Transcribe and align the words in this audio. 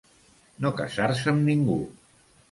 No 0.63 0.71
casar-se 0.79 1.29
amb 1.33 1.43
ningú. 1.49 1.77